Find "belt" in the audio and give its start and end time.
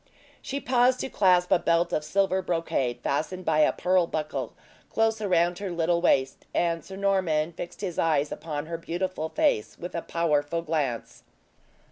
1.59-1.93